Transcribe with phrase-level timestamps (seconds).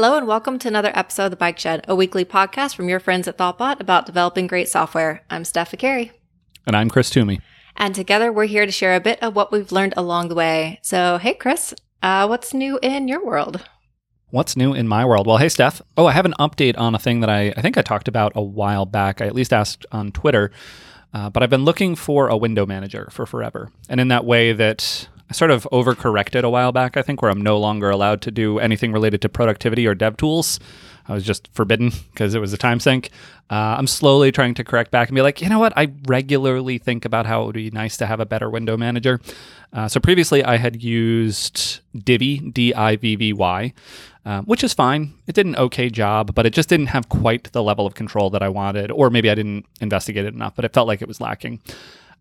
[0.00, 3.00] Hello and welcome to another episode of The Bike Shed, a weekly podcast from your
[3.00, 5.22] friends at Thoughtbot about developing great software.
[5.28, 6.10] I'm Steph Viccari.
[6.66, 7.38] And I'm Chris Toomey.
[7.76, 10.80] And together we're here to share a bit of what we've learned along the way.
[10.82, 13.62] So, hey, Chris, uh, what's new in your world?
[14.30, 15.26] What's new in my world?
[15.26, 15.82] Well, hey, Steph.
[15.98, 18.32] Oh, I have an update on a thing that I, I think I talked about
[18.34, 19.20] a while back.
[19.20, 20.50] I at least asked on Twitter.
[21.12, 23.70] Uh, but I've been looking for a window manager for forever.
[23.90, 27.30] And in that way that I sort of overcorrected a while back, I think, where
[27.30, 30.58] I'm no longer allowed to do anything related to productivity or dev tools.
[31.08, 33.10] I was just forbidden because it was a time sink.
[33.48, 35.72] Uh, I'm slowly trying to correct back and be like, you know what?
[35.76, 39.20] I regularly think about how it would be nice to have a better window manager.
[39.72, 43.72] Uh, so previously, I had used Divvy, D I V V Y,
[44.24, 45.14] um, which is fine.
[45.26, 48.30] It did an okay job, but it just didn't have quite the level of control
[48.30, 51.08] that I wanted, or maybe I didn't investigate it enough, but it felt like it
[51.08, 51.60] was lacking.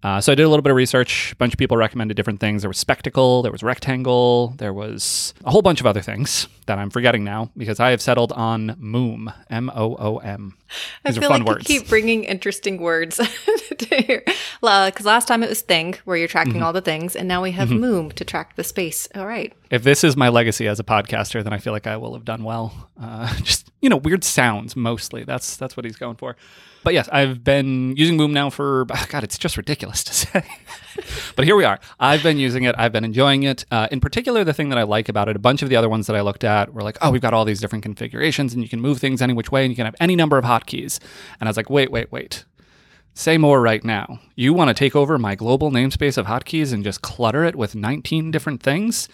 [0.01, 1.33] Uh, so I did a little bit of research.
[1.33, 2.61] A bunch of people recommended different things.
[2.61, 6.77] There was Spectacle, there was Rectangle, there was a whole bunch of other things that
[6.79, 10.55] I'm forgetting now because I have settled on Moom, M O O M.
[11.03, 11.69] These I feel like words.
[11.69, 13.17] you keep bringing interesting words
[13.77, 14.23] to here.
[14.61, 16.63] Because last time it was Thing, where you're tracking mm-hmm.
[16.63, 17.83] all the things, and now we have mm-hmm.
[17.83, 19.07] Moom to track the space.
[19.15, 19.53] All right.
[19.69, 22.25] If this is my legacy as a podcaster, then I feel like I will have
[22.25, 22.89] done well.
[22.99, 25.23] Uh, just you know, weird sounds mostly.
[25.23, 26.35] That's that's what he's going for.
[26.83, 30.43] But yes, I've been using Moom now for, God, it's just ridiculous to say.
[31.35, 31.79] but here we are.
[31.99, 32.75] I've been using it.
[32.77, 33.65] I've been enjoying it.
[33.69, 35.89] Uh, in particular, the thing that I like about it, a bunch of the other
[35.89, 38.63] ones that I looked at were like, oh, we've got all these different configurations and
[38.63, 40.99] you can move things any which way and you can have any number of hotkeys.
[41.39, 42.45] And I was like, wait, wait, wait.
[43.19, 44.21] Say more right now.
[44.35, 47.75] You want to take over my global namespace of hotkeys and just clutter it with
[47.75, 49.09] 19 different things?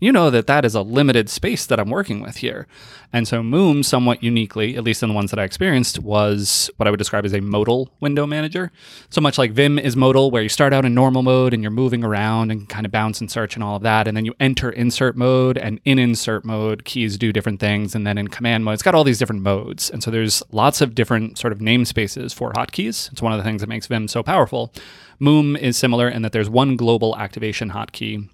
[0.00, 2.66] You know that that is a limited space that I'm working with here.
[3.12, 6.86] And so Moom, somewhat uniquely, at least in the ones that I experienced, was what
[6.86, 8.72] I would describe as a modal window manager.
[9.10, 11.70] So much like Vim is modal, where you start out in normal mode and you're
[11.70, 14.08] moving around and kind of bounce and search and all of that.
[14.08, 17.94] And then you enter insert mode, and in insert mode, keys do different things.
[17.94, 19.90] And then in command mode, it's got all these different modes.
[19.90, 23.12] And so there's lots of different sort of namespaces for hotkeys.
[23.12, 24.72] It's one of the things that makes Vim so powerful.
[25.20, 28.28] Moom is similar in that there's one global activation hotkey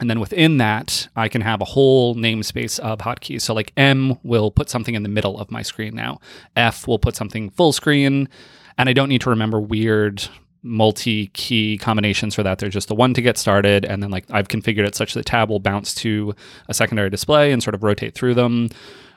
[0.00, 3.42] and then within that, I can have a whole namespace of hotkeys.
[3.42, 6.20] So, like M will put something in the middle of my screen now,
[6.56, 8.28] F will put something full screen,
[8.76, 10.28] and I don't need to remember weird
[10.62, 12.58] multi key combinations for that.
[12.58, 15.26] There's just the one to get started, and then like I've configured it such that
[15.26, 16.34] tab will bounce to
[16.68, 18.68] a secondary display and sort of rotate through them.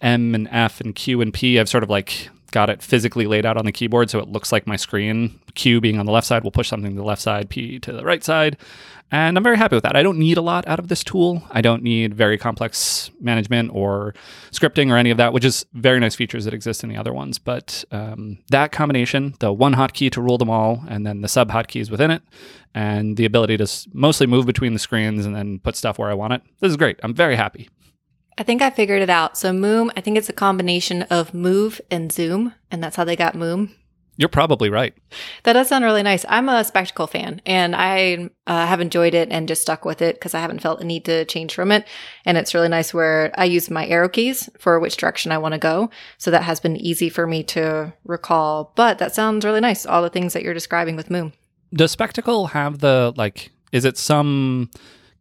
[0.01, 3.45] M and F and Q and P, I've sort of like got it physically laid
[3.45, 5.39] out on the keyboard so it looks like my screen.
[5.55, 7.91] Q being on the left side will push something to the left side, P to
[7.91, 8.57] the right side.
[9.13, 9.97] And I'm very happy with that.
[9.97, 11.43] I don't need a lot out of this tool.
[11.51, 14.15] I don't need very complex management or
[14.51, 17.11] scripting or any of that, which is very nice features that exist in the other
[17.11, 17.37] ones.
[17.37, 21.51] But um, that combination, the one hotkey to rule them all, and then the sub
[21.51, 22.21] hotkeys within it,
[22.73, 26.13] and the ability to mostly move between the screens and then put stuff where I
[26.13, 26.97] want it, this is great.
[27.03, 27.67] I'm very happy.
[28.37, 29.37] I think I figured it out.
[29.37, 33.15] So Moom, I think it's a combination of move and zoom, and that's how they
[33.15, 33.71] got Moom.
[34.17, 34.93] You're probably right.
[35.43, 36.25] That does sound really nice.
[36.27, 40.15] I'm a spectacle fan and I uh, have enjoyed it and just stuck with it
[40.15, 41.87] because I haven't felt a need to change from it.
[42.23, 45.53] And it's really nice where I use my arrow keys for which direction I want
[45.53, 45.89] to go.
[46.19, 48.73] So that has been easy for me to recall.
[48.75, 49.87] But that sounds really nice.
[49.87, 51.33] All the things that you're describing with Moom.
[51.73, 54.69] Does Spectacle have the, like, is it some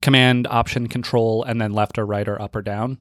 [0.02, 2.98] command option control and then left or right or up or down?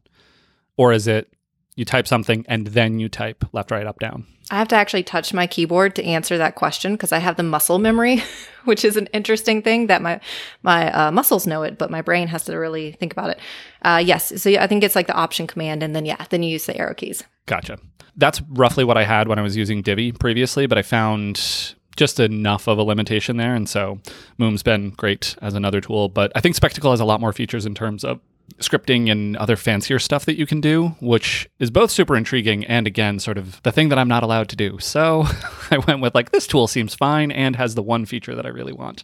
[0.77, 1.33] Or is it
[1.75, 4.25] you type something and then you type left, right, up, down?
[4.51, 7.43] I have to actually touch my keyboard to answer that question because I have the
[7.43, 8.23] muscle memory,
[8.65, 10.19] which is an interesting thing that my
[10.63, 13.39] my uh, muscles know it, but my brain has to really think about it.
[13.83, 16.51] Uh, yes, so I think it's like the option command, and then yeah, then you
[16.51, 17.23] use the arrow keys.
[17.45, 17.77] Gotcha.
[18.15, 22.17] That's roughly what I had when I was using Divvy previously, but I found just
[22.19, 23.99] enough of a limitation there, and so
[24.37, 26.07] Moom's been great as another tool.
[26.07, 28.21] But I think Spectacle has a lot more features in terms of
[28.59, 32.87] scripting and other fancier stuff that you can do, which is both super intriguing and
[32.87, 34.79] again, sort of the thing that I'm not allowed to do.
[34.79, 35.25] So
[35.71, 38.49] I went with like, this tool seems fine and has the one feature that I
[38.49, 39.03] really want.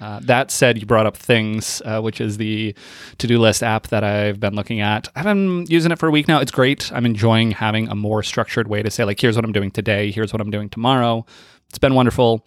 [0.00, 2.74] Uh, that said, you brought up Things, uh, which is the
[3.18, 5.08] to do list app that I've been looking at.
[5.16, 6.40] I've been using it for a week now.
[6.40, 6.92] It's great.
[6.92, 10.10] I'm enjoying having a more structured way to say, like, here's what I'm doing today,
[10.12, 11.26] here's what I'm doing tomorrow.
[11.68, 12.44] It's been wonderful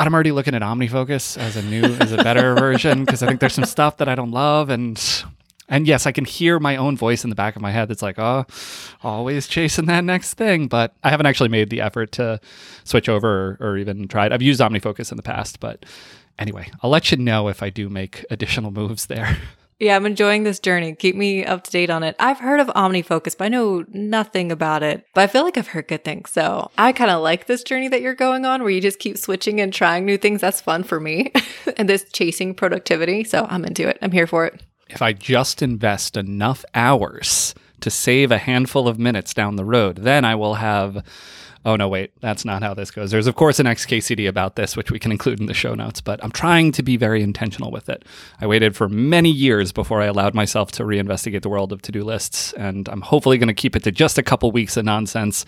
[0.00, 3.26] but I'm already looking at OmniFocus as a new, as a better version because I
[3.26, 4.98] think there's some stuff that I don't love, and
[5.68, 8.00] and yes, I can hear my own voice in the back of my head that's
[8.00, 8.46] like, oh,
[9.04, 10.68] always chasing that next thing.
[10.68, 12.40] But I haven't actually made the effort to
[12.82, 14.32] switch over or, or even tried.
[14.32, 15.84] I've used OmniFocus in the past, but
[16.38, 19.36] anyway, I'll let you know if I do make additional moves there.
[19.80, 20.94] Yeah, I'm enjoying this journey.
[20.94, 22.14] Keep me up to date on it.
[22.18, 25.06] I've heard of OmniFocus, but I know nothing about it.
[25.14, 26.30] But I feel like I've heard good things.
[26.30, 29.18] So I kind of like this journey that you're going on where you just keep
[29.18, 30.42] switching and trying new things.
[30.42, 31.32] That's fun for me.
[31.76, 33.24] and this chasing productivity.
[33.24, 33.98] So I'm into it.
[34.02, 38.98] I'm here for it if I just invest enough hours to save a handful of
[38.98, 39.96] minutes down the road.
[39.96, 41.04] Then I will have
[41.64, 43.10] Oh no, wait, that's not how this goes.
[43.10, 46.00] There's of course an XKCD about this, which we can include in the show notes,
[46.00, 48.04] but I'm trying to be very intentional with it.
[48.40, 52.02] I waited for many years before I allowed myself to reinvestigate the world of to-do
[52.02, 55.44] lists, and I'm hopefully going to keep it to just a couple weeks of nonsense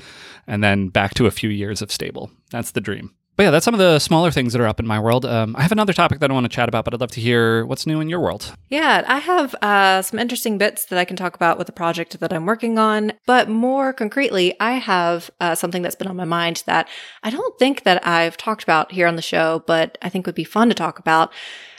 [0.46, 2.30] and then back to a few years of stable.
[2.50, 3.14] That's the dream.
[3.36, 5.24] But yeah, that's some of the smaller things that are up in my world.
[5.24, 7.20] Um, I have another topic that I want to chat about, but I'd love to
[7.20, 8.54] hear what's new in your world.
[8.68, 12.20] Yeah, I have uh, some interesting bits that I can talk about with the project
[12.20, 13.12] that I'm working on.
[13.26, 16.88] But more concretely, I have uh, something that's been on my mind that
[17.22, 20.34] I don't think that I've talked about here on the show, but I think would
[20.34, 21.32] be fun to talk about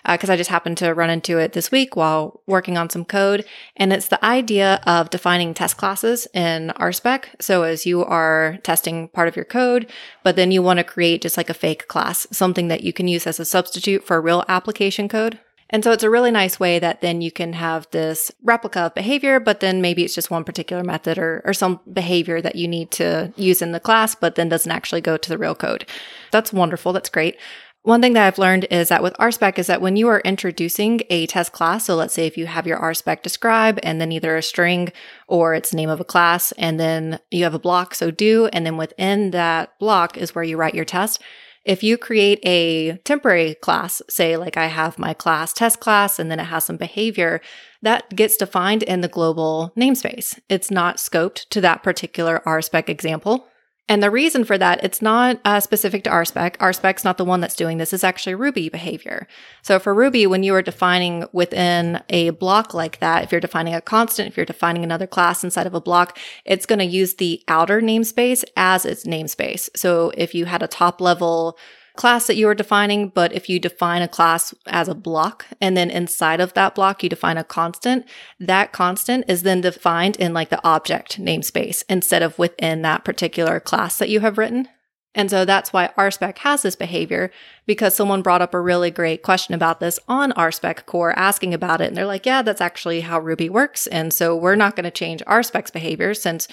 [0.06, 3.06] because uh, I just happened to run into it this week while working on some
[3.06, 3.46] code.
[3.78, 7.26] And it's the idea of defining test classes in RSpec.
[7.40, 9.90] So as you are testing part of your code,
[10.24, 13.08] but then you want to create just like a fake class, something that you can
[13.08, 15.40] use as a substitute for real application code.
[15.74, 18.94] And so it's a really nice way that then you can have this replica of
[18.94, 22.68] behavior, but then maybe it's just one particular method or, or some behavior that you
[22.68, 25.88] need to use in the class, but then doesn't actually go to the real code.
[26.32, 26.94] That's wonderful.
[26.94, 27.38] That's great.
[27.84, 31.02] One thing that I've learned is that with RSpec is that when you are introducing
[31.10, 34.38] a test class, so let's say if you have your RSpec describe and then either
[34.38, 34.94] a string
[35.28, 38.66] or it's name of a class, and then you have a block, so do, and
[38.66, 41.22] then within that block is where you write your test.
[41.66, 46.32] If you create a temporary class, say like I have my class test class and
[46.32, 47.42] then it has some behavior,
[47.82, 50.40] that gets defined in the global namespace.
[50.48, 53.50] It's not scoped to that particular RSpec example.
[53.90, 56.56] And the reason for that, it's not uh, specific to RSpec.
[56.58, 57.92] RSpec's not the one that's doing this.
[57.92, 59.28] It's actually Ruby behavior.
[59.62, 63.74] So for Ruby, when you are defining within a block like that, if you're defining
[63.74, 67.16] a constant, if you're defining another class inside of a block, it's going to use
[67.16, 69.70] the outer namespace as its namespace.
[69.76, 71.58] So if you had a top level
[71.96, 75.78] class that you are defining, but if you define a class as a block and
[75.78, 78.06] then inside of that block you define a constant,
[78.40, 83.60] that constant is then defined in like the object namespace instead of within that particular
[83.60, 84.68] class that you have written.
[85.16, 87.32] And so that's why RSpec has this behavior
[87.68, 91.82] because someone brought up a really great question about this on RSpec core asking about
[91.82, 91.88] it.
[91.88, 93.86] And they're like, yeah, that's actually how Ruby works.
[93.88, 96.48] And so we're not going to change RSpec's behavior since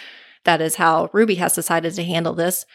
[0.44, 2.66] that is how Ruby has decided to handle this.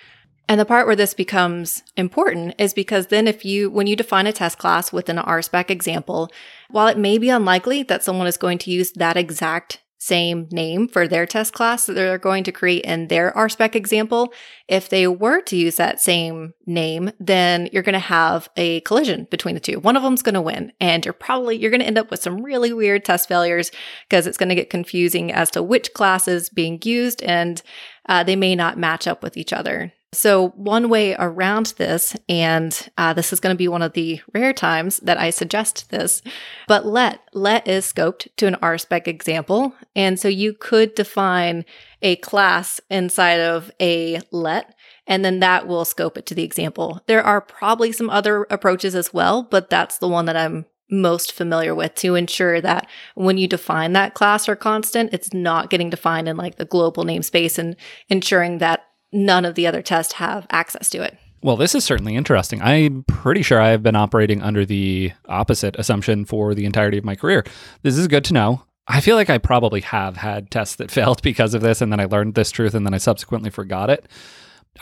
[0.48, 4.28] And the part where this becomes important is because then if you, when you define
[4.28, 6.30] a test class within an RSpec example,
[6.70, 10.88] while it may be unlikely that someone is going to use that exact same name
[10.88, 14.32] for their test class that they're going to create in their RSpec example,
[14.68, 19.28] if they were to use that same name, then you're going to have a collision
[19.32, 19.80] between the two.
[19.80, 22.22] One of them's going to win and you're probably, you're going to end up with
[22.22, 23.72] some really weird test failures
[24.08, 27.64] because it's going to get confusing as to which class is being used and
[28.08, 29.92] uh, they may not match up with each other.
[30.16, 34.22] So, one way around this, and uh, this is going to be one of the
[34.34, 36.22] rare times that I suggest this,
[36.68, 41.66] but let let is scoped to an RSpec example, and so you could define
[42.02, 44.76] a class inside of a let,
[45.06, 47.02] and then that will scope it to the example.
[47.08, 51.32] There are probably some other approaches as well, but that's the one that I'm most
[51.32, 55.90] familiar with to ensure that when you define that class or constant, it's not getting
[55.90, 57.76] defined in like the global namespace and
[58.08, 58.85] ensuring that
[59.16, 61.18] none of the other tests have access to it.
[61.42, 62.62] Well, this is certainly interesting.
[62.62, 67.06] I'm pretty sure I have been operating under the opposite assumption for the entirety of
[67.06, 67.44] my career.
[67.84, 68.64] This is good to know.
[68.88, 72.00] I feel like I probably have had tests that failed because of this, and then
[72.00, 74.08] I learned this truth, and then I subsequently forgot it.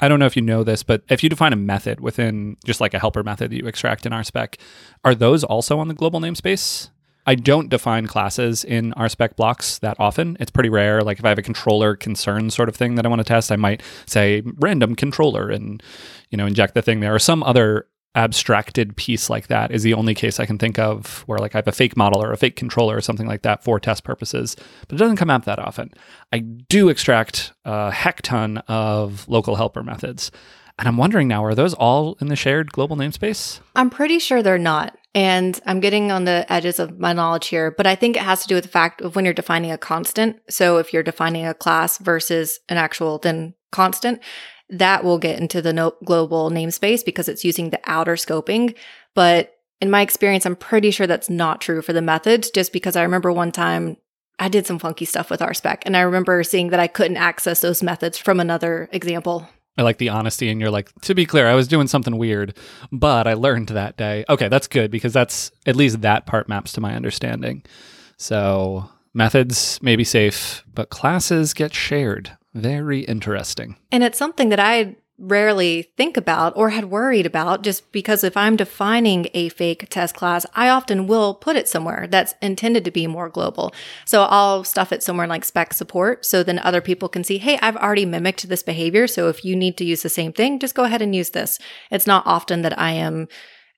[0.01, 2.81] I don't know if you know this, but if you define a method within just
[2.81, 4.55] like a helper method that you extract in RSpec,
[5.03, 6.89] are those also on the global namespace?
[7.25, 10.37] I don't define classes in RSpec blocks that often.
[10.39, 11.01] It's pretty rare.
[11.01, 13.51] Like if I have a controller concern sort of thing that I want to test,
[13.51, 15.81] I might say random controller and
[16.29, 19.93] you know inject the thing there or some other abstracted piece like that is the
[19.93, 22.37] only case I can think of where like I have a fake model or a
[22.37, 24.55] fake controller or something like that for test purposes,
[24.87, 25.91] but it doesn't come out that often.
[26.31, 30.31] I do extract a heck ton of local helper methods.
[30.79, 33.59] And I'm wondering now, are those all in the shared global namespace?
[33.75, 34.97] I'm pretty sure they're not.
[35.15, 38.41] And I'm getting on the edges of my knowledge here, but I think it has
[38.41, 40.37] to do with the fact of when you're defining a constant.
[40.49, 44.21] So if you're defining a class versus an actual then constant,
[44.69, 48.75] that will get into the no- global namespace because it's using the outer scoping.
[49.13, 52.95] But in my experience, I'm pretty sure that's not true for the methods, just because
[52.95, 53.97] I remember one time
[54.39, 57.61] I did some funky stuff with RSpec and I remember seeing that I couldn't access
[57.61, 59.47] those methods from another example.
[59.77, 62.55] I like the honesty, and you're like, to be clear, I was doing something weird,
[62.91, 64.23] but I learned that day.
[64.29, 67.63] Okay, that's good because that's at least that part maps to my understanding.
[68.17, 72.37] So methods may be safe, but classes get shared.
[72.53, 73.77] Very interesting.
[73.91, 78.35] And it's something that I rarely think about or had worried about just because if
[78.35, 82.91] I'm defining a fake test class, I often will put it somewhere that's intended to
[82.91, 83.73] be more global.
[84.05, 87.57] So I'll stuff it somewhere like spec support so then other people can see, hey,
[87.61, 89.07] I've already mimicked this behavior.
[89.07, 91.59] So if you need to use the same thing, just go ahead and use this.
[91.89, 93.27] It's not often that I am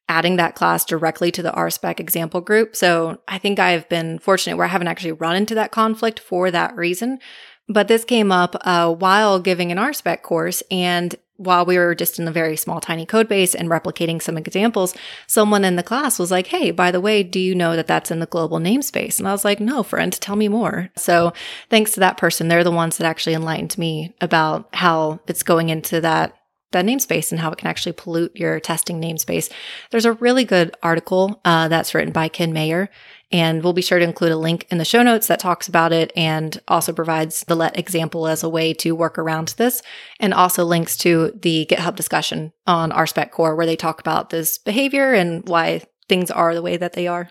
[0.07, 2.75] adding that class directly to the RSpec example group.
[2.75, 6.51] So I think I've been fortunate where I haven't actually run into that conflict for
[6.51, 7.19] that reason.
[7.67, 10.61] But this came up uh, while giving an RSpec course.
[10.69, 14.37] And while we were just in a very small, tiny code base and replicating some
[14.37, 14.95] examples,
[15.27, 18.11] someone in the class was like, Hey, by the way, do you know that that's
[18.11, 19.19] in the global namespace?
[19.19, 20.89] And I was like, No, friend, tell me more.
[20.95, 21.33] So
[21.69, 25.69] thanks to that person, they're the ones that actually enlightened me about how it's going
[25.69, 26.37] into that
[26.83, 29.51] namespace and how it can actually pollute your testing namespace.
[29.91, 32.89] There's a really good article uh, that's written by Ken Mayer,
[33.31, 35.93] and we'll be sure to include a link in the show notes that talks about
[35.93, 39.81] it and also provides the let example as a way to work around this,
[40.19, 44.57] and also links to the GitHub discussion on RSpec core where they talk about this
[44.57, 47.29] behavior and why things are the way that they are.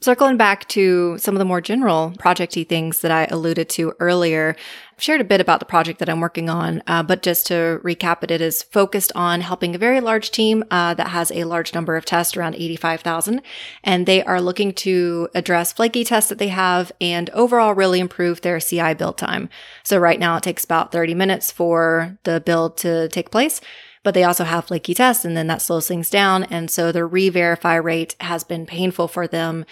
[0.00, 4.54] Circling back to some of the more general projecty things that I alluded to earlier,
[4.92, 7.80] I've shared a bit about the project that I'm working on, uh, but just to
[7.82, 11.42] recap it, it is focused on helping a very large team uh, that has a
[11.44, 13.42] large number of tests, around 85,000,
[13.82, 18.42] and they are looking to address flaky tests that they have and overall really improve
[18.42, 19.48] their CI build time.
[19.82, 23.60] So right now it takes about 30 minutes for the build to take place
[24.08, 26.44] but they also have flaky tests and then that slows things down.
[26.44, 29.66] And so the re-verify rate has been painful for them.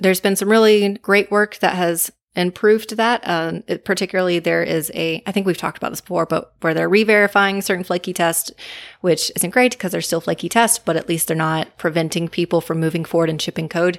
[0.00, 3.20] There's been some really great work that has improved that.
[3.28, 6.72] Um, it, particularly, there is a, I think we've talked about this before, but where
[6.72, 8.50] they're re-verifying certain flaky tests,
[9.02, 12.62] which isn't great because they're still flaky tests, but at least they're not preventing people
[12.62, 13.98] from moving forward and shipping code.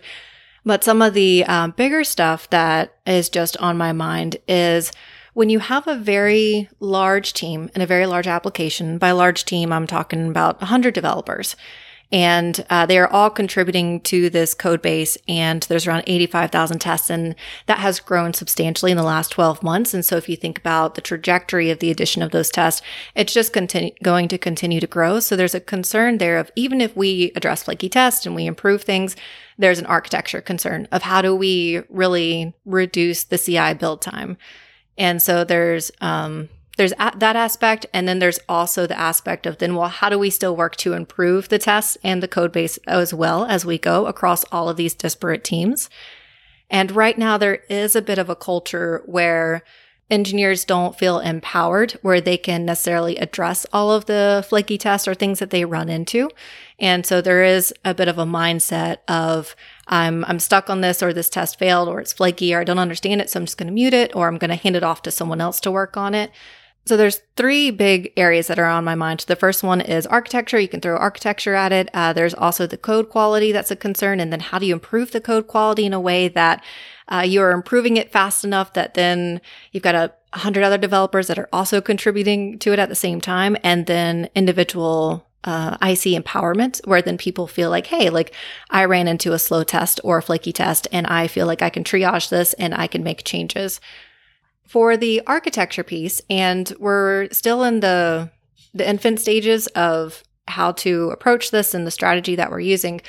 [0.65, 4.91] But some of the um, bigger stuff that is just on my mind is
[5.33, 9.71] when you have a very large team and a very large application, by large team,
[9.71, 11.55] I'm talking about 100 developers,
[12.13, 17.09] and uh, they are all contributing to this code base and there's around 85,000 tests
[17.09, 17.33] and
[17.65, 19.95] that has grown substantially in the last 12 months.
[19.95, 22.83] And so if you think about the trajectory of the addition of those tests,
[23.15, 25.19] it's just continue, going to continue to grow.
[25.19, 28.83] So there's a concern there of even if we address flaky tests and we improve
[28.83, 29.15] things,
[29.57, 34.37] there's an architecture concern of how do we really reduce the CI build time.
[34.97, 39.57] And so there's um, there's a- that aspect, and then there's also the aspect of
[39.57, 42.77] then well, how do we still work to improve the tests and the code base
[42.87, 45.89] as well as we go across all of these disparate teams?
[46.69, 49.63] And right now there is a bit of a culture where
[50.09, 55.13] engineers don't feel empowered where they can necessarily address all of the flaky tests or
[55.13, 56.29] things that they run into.
[56.79, 59.55] And so there is a bit of a mindset of
[59.87, 62.79] I'm I'm stuck on this or this test failed or it's flaky or I don't
[62.79, 64.83] understand it so I'm just going to mute it or I'm going to hand it
[64.83, 66.31] off to someone else to work on it.
[66.85, 69.21] So there's three big areas that are on my mind.
[69.21, 70.59] The first one is architecture.
[70.59, 71.89] You can throw architecture at it.
[71.93, 75.11] Uh, there's also the code quality that's a concern, and then how do you improve
[75.11, 76.61] the code quality in a way that
[77.07, 79.39] uh, you are improving it fast enough that then
[79.71, 83.21] you've got a hundred other developers that are also contributing to it at the same
[83.21, 88.33] time, and then individual uh, IC empowerment, where then people feel like, hey, like
[88.69, 91.69] I ran into a slow test or a flaky test, and I feel like I
[91.69, 93.79] can triage this and I can make changes.
[94.65, 98.31] For the architecture piece, and we're still in the
[98.73, 103.01] the infant stages of how to approach this and the strategy that we're using.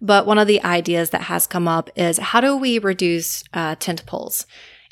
[0.00, 3.76] But one of the ideas that has come up is how do we reduce uh,
[3.76, 4.46] tent poles?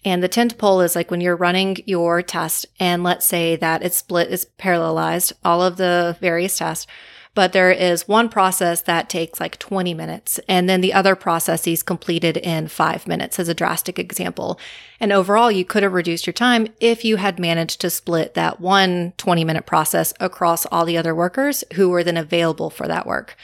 [0.05, 3.83] And the tent pole is like when you're running your test, and let's say that
[3.83, 6.87] it's split, it's parallelized, all of the various tests,
[7.35, 11.67] but there is one process that takes like 20 minutes, and then the other process
[11.67, 14.59] is completed in five minutes, as a drastic example.
[14.99, 18.61] And overall, you could have reduced your time if you had managed to split that
[18.61, 23.07] one 20 minute process across all the other workers who were then available for that
[23.07, 23.37] work.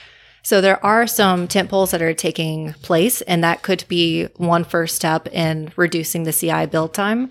[0.46, 4.62] So there are some tent poles that are taking place, and that could be one
[4.62, 7.30] first step in reducing the CI build time.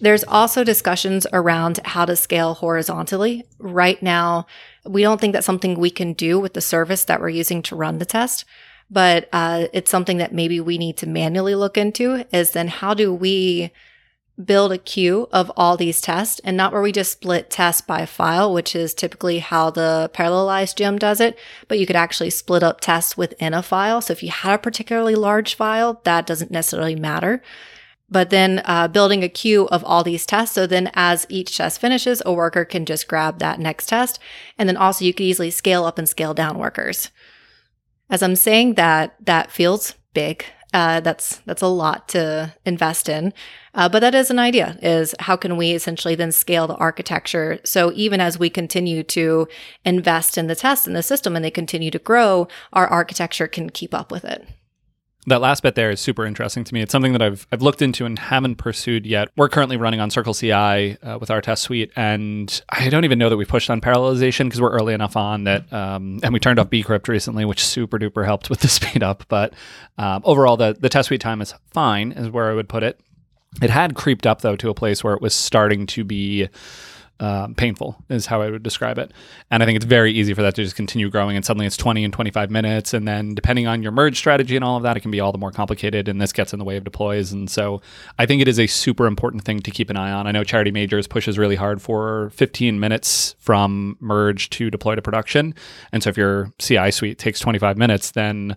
[0.00, 3.44] There's also discussions around how to scale horizontally.
[3.58, 4.46] Right now,
[4.84, 7.74] we don't think that's something we can do with the service that we're using to
[7.74, 8.44] run the test,
[8.88, 12.94] but uh, it's something that maybe we need to manually look into is then how
[12.94, 13.72] do we
[14.42, 18.04] build a queue of all these tests and not where we just split tests by
[18.04, 21.38] file, which is typically how the parallelized gem does it,
[21.68, 24.00] but you could actually split up tests within a file.
[24.00, 27.42] So if you had a particularly large file, that doesn't necessarily matter.
[28.08, 30.54] But then uh, building a queue of all these tests.
[30.54, 34.20] So then as each test finishes, a worker can just grab that next test.
[34.58, 37.10] And then also you could easily scale up and scale down workers.
[38.08, 40.44] As I'm saying that, that feels big.
[40.74, 43.32] Uh, that's that's a lot to invest in,
[43.74, 44.76] uh, but that is an idea.
[44.82, 49.48] Is how can we essentially then scale the architecture so even as we continue to
[49.84, 53.70] invest in the test and the system and they continue to grow, our architecture can
[53.70, 54.46] keep up with it
[55.26, 56.82] that last bit there is super interesting to me.
[56.82, 59.28] It's something that I've I've looked into and haven't pursued yet.
[59.36, 63.18] We're currently running on Circle CI uh, with our test suite, and I don't even
[63.18, 65.70] know that we pushed on parallelization because we're early enough on that.
[65.72, 69.24] Um, and we turned off bcrypt recently, which super duper helped with the speed up.
[69.28, 69.54] But
[69.98, 73.00] um, overall, the the test suite time is fine, is where I would put it.
[73.62, 76.48] It had creeped up though to a place where it was starting to be
[77.18, 79.12] um, painful is how I would describe it.
[79.50, 81.36] And I think it's very easy for that to just continue growing.
[81.36, 82.92] And suddenly it's 20 and 25 minutes.
[82.92, 85.32] And then depending on your merge strategy and all of that, it can be all
[85.32, 86.08] the more complicated.
[86.08, 87.32] And this gets in the way of deploys.
[87.32, 87.80] And so
[88.18, 90.26] I think it is a super important thing to keep an eye on.
[90.26, 95.02] I know Charity Majors pushes really hard for 15 minutes from merge to deploy to
[95.02, 95.54] production.
[95.92, 98.56] And so if your CI suite takes 25 minutes, then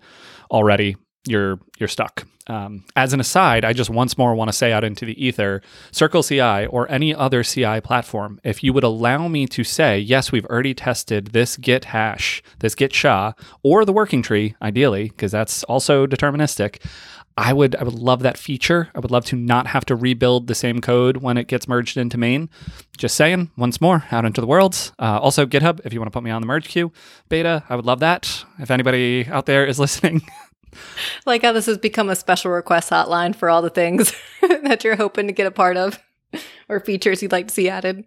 [0.51, 0.97] already
[1.27, 2.25] you're you're stuck.
[2.47, 5.61] Um, as an aside, I just once more want to say out into the ether,
[5.91, 10.31] Circle CI or any other CI platform, if you would allow me to say, yes,
[10.31, 15.31] we've already tested this Git hash, this Git SHA, or the working tree, ideally, because
[15.31, 16.83] that's also deterministic.
[17.37, 18.89] I would I would love that feature.
[18.93, 21.95] I would love to not have to rebuild the same code when it gets merged
[21.95, 22.49] into main.
[22.97, 24.91] Just saying, once more, out into the world.
[24.99, 26.91] Uh, also, GitHub, if you want to put me on the merge queue
[27.29, 28.43] beta, I would love that.
[28.57, 30.21] If anybody out there is listening,
[31.25, 34.95] like how this has become a special request hotline for all the things that you're
[34.95, 35.99] hoping to get a part of
[36.69, 38.05] or features you'd like to see added.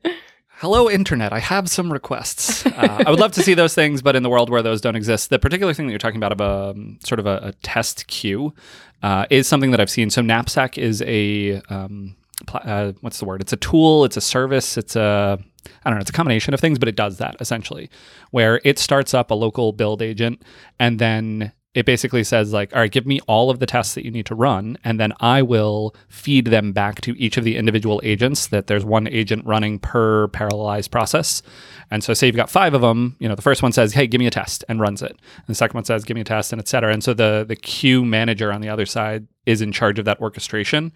[0.56, 1.32] Hello, Internet.
[1.32, 2.64] I have some requests.
[2.64, 4.94] Uh, I would love to see those things, but in the world where those don't
[4.94, 7.52] exist, the particular thing that you're talking about of a um, sort of a, a
[7.64, 8.54] test queue
[9.02, 10.08] uh, is something that I've seen.
[10.08, 12.14] So Knapsack is a um,
[12.52, 13.40] uh, what's the word?
[13.40, 14.04] It's a tool.
[14.04, 14.76] It's a service.
[14.76, 15.38] It's a
[15.84, 16.00] I don't know.
[16.00, 17.90] It's a combination of things, but it does that essentially,
[18.30, 20.42] where it starts up a local build agent
[20.78, 24.04] and then it basically says like all right give me all of the tests that
[24.04, 27.56] you need to run and then i will feed them back to each of the
[27.56, 31.42] individual agents that there's one agent running per parallelized process.
[31.90, 34.06] And so say you've got five of them you know the first one says hey
[34.06, 35.10] give me a test and runs it.
[35.10, 36.92] And the second one says give me a test and et cetera.
[36.92, 40.20] And so the the queue manager on the other side is in charge of that
[40.20, 40.92] orchestration.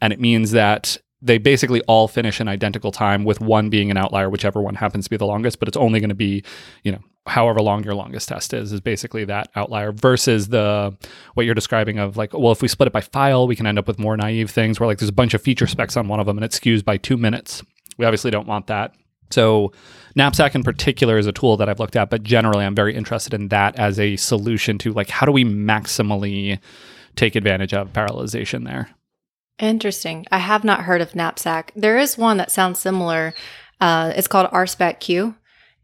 [0.00, 3.98] And it means that they basically all finish in identical time with one being an
[3.98, 6.42] outlier whichever one happens to be the longest but it's only going to be
[6.82, 10.96] you know however long your longest test is is basically that outlier versus the
[11.34, 13.78] what you're describing of like well if we split it by file we can end
[13.78, 16.18] up with more naive things where like there's a bunch of feature specs on one
[16.18, 17.62] of them and it skews by two minutes.
[17.98, 18.94] We obviously don't want that.
[19.30, 19.72] So
[20.16, 23.32] knapsack in particular is a tool that i've looked at but generally i'm very interested
[23.32, 26.58] in that as a solution to like how do we maximally
[27.16, 28.90] take advantage of parallelization there?
[29.58, 30.26] Interesting.
[30.30, 31.72] I have not heard of knapsack.
[31.76, 33.34] There is one that sounds similar.
[33.80, 35.34] Uh, it's called RSpec-Q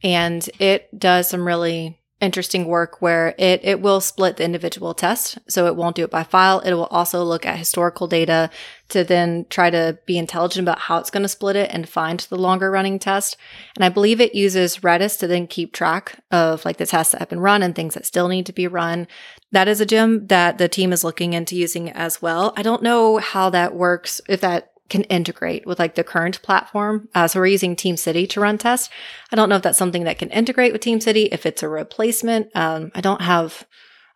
[0.06, 5.38] and it does some really interesting work where it it will split the individual test
[5.50, 6.60] so it won't do it by file.
[6.60, 8.48] It will also look at historical data
[8.88, 12.20] to then try to be intelligent about how it's going to split it and find
[12.20, 13.36] the longer running test.
[13.74, 17.18] And i believe it uses redis to then keep track of like the tests that
[17.18, 19.08] have been run and things that still need to be run.
[19.50, 22.54] That is a gem that the team is looking into using as well.
[22.56, 27.08] I don't know how that works if that can integrate with like the current platform.
[27.14, 28.88] Uh, so we're using Team City to run tests.
[29.32, 31.68] I don't know if that's something that can integrate with Team City, if it's a
[31.68, 32.48] replacement.
[32.54, 33.66] Um, I don't have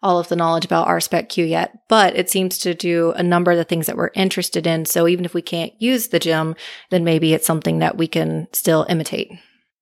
[0.02, 3.58] all of the knowledge about RSpec-Q yet, but it seems to do a number of
[3.58, 4.86] the things that we're interested in.
[4.86, 6.56] So even if we can't use the gem,
[6.90, 9.30] then maybe it's something that we can still imitate.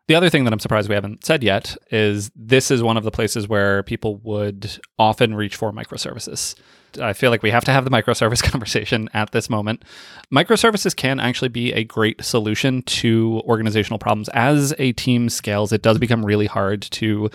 [0.08, 3.04] The other thing that I'm surprised we haven't said yet is this is one of
[3.04, 6.54] the places where people would often reach for microservices.
[7.00, 9.84] I feel like we have to have the microservice conversation at this moment.
[10.32, 14.28] Microservices can actually be a great solution to organizational problems.
[14.30, 17.30] As a team scales, it does become really hard to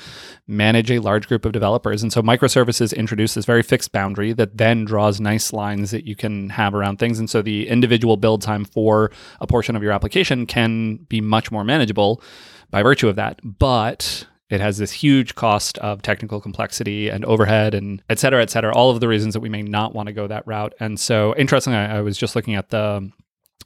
[0.47, 2.03] manage a large group of developers.
[2.03, 6.15] And so microservices introduce this very fixed boundary that then draws nice lines that you
[6.15, 7.19] can have around things.
[7.19, 11.51] And so the individual build time for a portion of your application can be much
[11.51, 12.21] more manageable
[12.69, 13.39] by virtue of that.
[13.43, 18.49] But it has this huge cost of technical complexity and overhead and et cetera, et
[18.49, 20.73] cetera, all of the reasons that we may not want to go that route.
[20.79, 23.11] And so, interestingly, I, I was just looking at the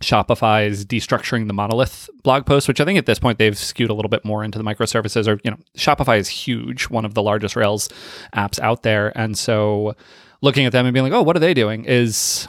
[0.02, 3.94] Shopify's destructuring the monolith blog post, which I think at this point they've skewed a
[3.94, 5.28] little bit more into the microservices.
[5.28, 7.90] Or, you know, Shopify is huge, one of the largest Rails
[8.36, 9.12] apps out there.
[9.18, 9.96] And so,
[10.42, 12.48] looking at them and being like, oh, what are they doing is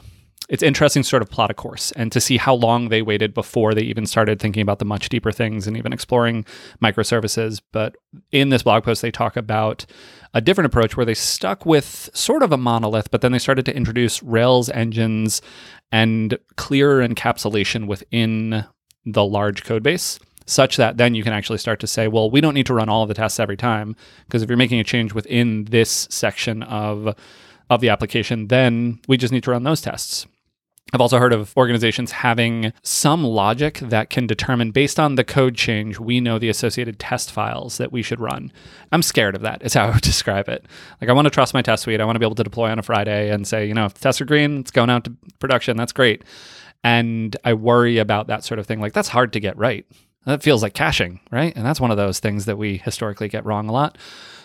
[0.49, 3.35] it's interesting to sort of plot a course and to see how long they waited
[3.35, 6.45] before they even started thinking about the much deeper things and even exploring
[6.83, 7.61] microservices.
[7.71, 7.97] But
[8.33, 9.85] in this blog post, they talk about
[10.33, 13.67] a different approach where they stuck with sort of a monolith, but then they started
[13.67, 15.43] to introduce Rails engines
[15.93, 18.65] and clearer encapsulation within
[19.05, 22.41] the large code base such that then you can actually start to say, well, we
[22.41, 24.85] don't need to run all of the tests every time because if you're making a
[24.85, 27.15] change within this section of
[27.71, 30.27] of the application, then we just need to run those tests.
[30.93, 35.55] I've also heard of organizations having some logic that can determine based on the code
[35.55, 38.51] change, we know the associated test files that we should run.
[38.91, 40.65] I'm scared of that, is how I would describe it.
[41.01, 42.01] Like, I want to trust my test suite.
[42.01, 43.95] I want to be able to deploy on a Friday and say, you know, if
[43.95, 45.77] tests are green, it's going out to production.
[45.77, 46.25] That's great.
[46.83, 48.81] And I worry about that sort of thing.
[48.81, 49.85] Like, that's hard to get right.
[50.29, 51.57] That feels like caching, right?
[51.57, 53.97] And that's one of those things that we historically get wrong a lot.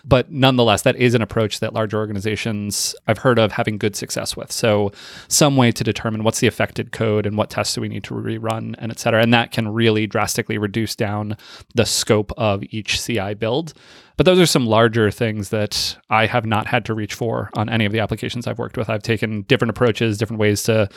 [0.06, 4.36] But nonetheless, that is an approach that large organizations I've heard of having good success
[4.36, 4.50] with.
[4.50, 4.94] So,
[5.28, 8.14] some way to determine what's the affected code and what tests do we need to
[8.14, 9.22] rerun and et cetera.
[9.22, 11.36] And that can really drastically reduce down
[11.76, 13.74] the scope of each CI build.
[14.16, 17.68] But those are some larger things that I have not had to reach for on
[17.68, 18.90] any of the applications I've worked with.
[18.90, 20.88] I've taken different approaches, different ways to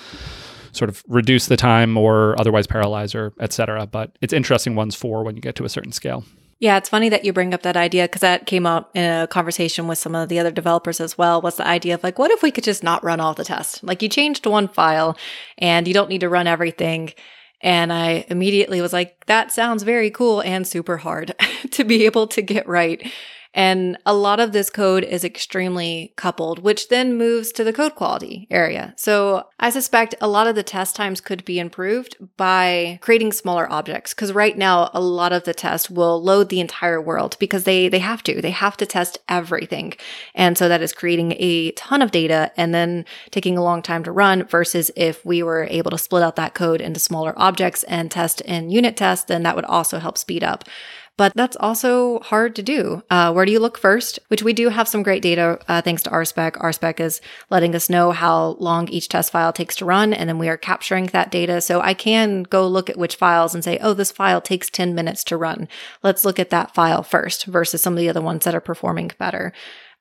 [0.76, 3.86] sort of reduce the time or otherwise parallelize or et cetera.
[3.86, 6.24] But it's interesting ones for when you get to a certain scale.
[6.58, 9.26] Yeah, it's funny that you bring up that idea because that came up in a
[9.26, 11.42] conversation with some of the other developers as well.
[11.42, 13.82] Was the idea of like, what if we could just not run all the tests?
[13.82, 15.18] Like, you changed one file
[15.58, 17.12] and you don't need to run everything.
[17.60, 21.34] And I immediately was like, that sounds very cool and super hard
[21.72, 23.06] to be able to get right.
[23.56, 27.94] And a lot of this code is extremely coupled, which then moves to the code
[27.94, 28.92] quality area.
[28.98, 33.68] So I suspect a lot of the test times could be improved by creating smaller
[33.72, 34.12] objects.
[34.12, 37.88] Cause right now, a lot of the tests will load the entire world because they,
[37.88, 39.94] they have to, they have to test everything.
[40.34, 44.04] And so that is creating a ton of data and then taking a long time
[44.04, 47.84] to run versus if we were able to split out that code into smaller objects
[47.84, 50.64] and test in unit tests, then that would also help speed up
[51.16, 53.02] but that's also hard to do.
[53.10, 54.18] Uh, where do you look first?
[54.28, 56.52] Which we do have some great data uh, thanks to RSpec.
[56.52, 60.38] RSpec is letting us know how long each test file takes to run, and then
[60.38, 61.60] we are capturing that data.
[61.60, 64.94] So I can go look at which files and say, oh, this file takes 10
[64.94, 65.68] minutes to run.
[66.02, 69.10] Let's look at that file first versus some of the other ones that are performing
[69.18, 69.52] better.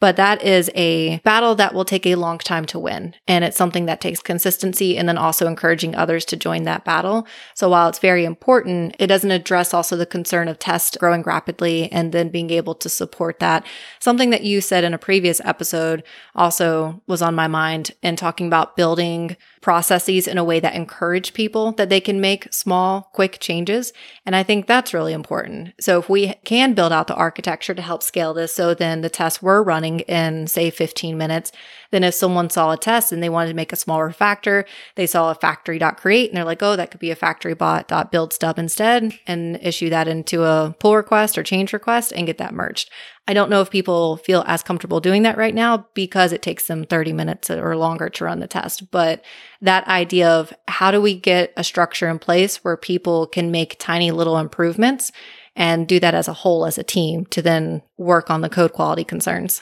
[0.01, 3.15] But that is a battle that will take a long time to win.
[3.27, 7.25] And it's something that takes consistency and then also encouraging others to join that battle.
[7.53, 11.91] So while it's very important, it doesn't address also the concern of tests growing rapidly
[11.91, 13.65] and then being able to support that.
[13.99, 16.03] Something that you said in a previous episode
[16.35, 21.33] also was on my mind and talking about building processes in a way that encourage
[21.33, 23.93] people that they can make small, quick changes.
[24.23, 25.73] And I think that's really important.
[25.79, 29.09] So if we can build out the architecture to help scale this, so then the
[29.09, 31.51] tests were running in say 15 minutes,
[31.89, 35.07] then if someone saw a test and they wanted to make a smaller factor, they
[35.07, 39.17] saw a factory.create and they're like, oh, that could be a factory bot.build stub instead
[39.25, 42.91] and issue that into a pull request or change request and get that merged.
[43.27, 46.67] I don't know if people feel as comfortable doing that right now because it takes
[46.67, 48.91] them 30 minutes or longer to run the test.
[48.91, 49.23] But
[49.61, 53.77] that idea of how do we get a structure in place where people can make
[53.79, 55.11] tiny little improvements
[55.55, 58.73] and do that as a whole as a team to then work on the code
[58.73, 59.61] quality concerns.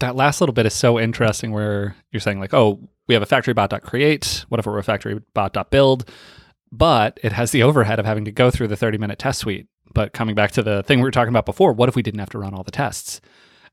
[0.00, 3.26] That last little bit is so interesting where you're saying like, oh, we have a
[3.26, 4.44] factory bot.create.
[4.48, 6.10] What if we're bot.build?
[6.72, 9.68] But it has the overhead of having to go through the 30 minute test suite
[9.96, 12.20] but coming back to the thing we were talking about before, what if we didn't
[12.20, 13.22] have to run all the tests?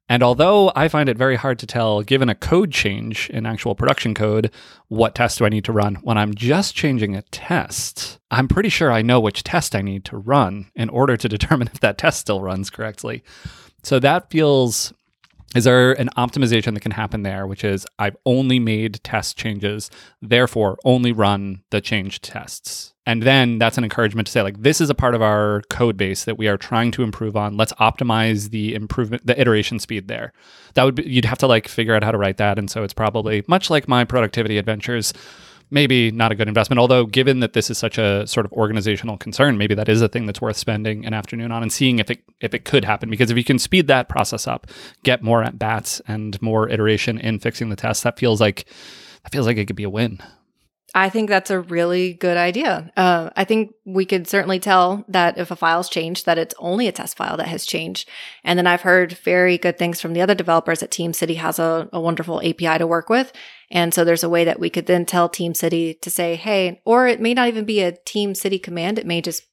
[0.08, 3.76] And although I find it very hard to tell, given a code change in actual
[3.76, 4.50] production code,
[4.88, 8.70] what test do I need to run when I'm just changing a test, I'm pretty
[8.70, 11.98] sure I know which test I need to run in order to determine if that
[11.98, 13.22] test still runs correctly.
[13.84, 14.94] So that feels
[15.56, 19.92] is there an optimization that can happen there, which is I've only made test changes,
[20.22, 22.94] therefore only run the changed tests.
[23.06, 25.98] And then that's an encouragement to say, like, this is a part of our code
[25.98, 27.58] base that we are trying to improve on.
[27.58, 30.32] Let's optimize the improvement, the iteration speed there.
[30.76, 32.58] That would be, you'd have to like figure out how to write that.
[32.58, 35.14] And so it's probably much like my productivity adventures
[35.74, 36.80] maybe not a good investment.
[36.80, 40.08] Although, given that this is such a sort of organizational concern, maybe that is a
[40.08, 43.10] thing that's worth spending an afternoon on and seeing if it if it could happen.
[43.10, 44.68] Because if you can speed that process up,
[45.04, 48.66] get more at bats and more iteration in fixing the test, that feels like
[49.24, 50.20] that feels like it could be a win.
[50.96, 52.92] I think that's a really good idea.
[52.96, 56.88] Uh, I think we could certainly tell that if a file's changed, that it's only
[56.88, 58.08] a test file that has changed.
[58.44, 61.58] And then I've heard very good things from the other developers that Team City has
[61.58, 63.34] a, a wonderful API to work with.
[63.72, 66.80] And so there's a way that we could then tell Team City to say, hey,
[66.86, 69.00] or it may not even be a Team City command.
[69.00, 69.44] It may just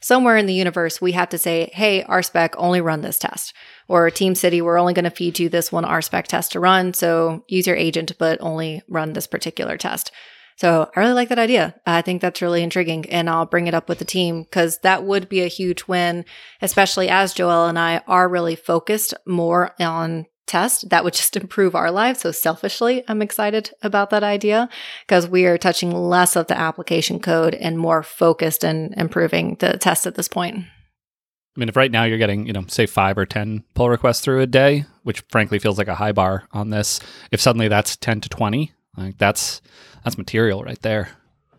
[0.00, 3.52] somewhere in the universe, we have to say, hey, RSpec, only run this test.
[3.88, 6.94] Or Team City, we're only going to feed you this one RSpec test to run.
[6.94, 10.12] So use your agent, but only run this particular test.
[10.56, 11.74] So I really like that idea.
[11.84, 15.04] I think that's really intriguing and I'll bring it up with the team because that
[15.04, 16.24] would be a huge win,
[16.62, 21.74] especially as Joel and I are really focused more on test that would just improve
[21.74, 22.20] our lives.
[22.20, 24.68] So selfishly, I'm excited about that idea
[25.06, 29.76] because we are touching less of the application code and more focused and improving the
[29.76, 30.56] test at this point.
[30.56, 34.20] I mean, if right now you're getting, you know, say five or 10 pull requests
[34.20, 37.96] through a day, which frankly feels like a high bar on this, if suddenly that's
[37.96, 39.60] 10 to 20, like that's,
[40.04, 41.10] that's material right there.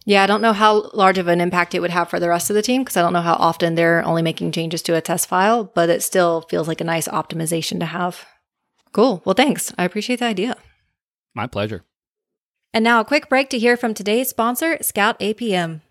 [0.05, 2.49] Yeah, I don't know how large of an impact it would have for the rest
[2.49, 5.01] of the team because I don't know how often they're only making changes to a
[5.01, 8.25] test file, but it still feels like a nice optimization to have.
[8.93, 9.21] Cool.
[9.25, 9.73] Well, thanks.
[9.77, 10.55] I appreciate the idea.
[11.35, 11.83] My pleasure.
[12.73, 15.81] And now a quick break to hear from today's sponsor, Scout APM.